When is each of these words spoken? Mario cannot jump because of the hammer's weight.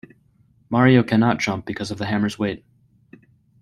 Mario 0.71 1.03
cannot 1.03 1.37
jump 1.39 1.63
because 1.67 1.91
of 1.91 1.99
the 1.99 2.07
hammer's 2.07 2.39
weight. 2.39 2.65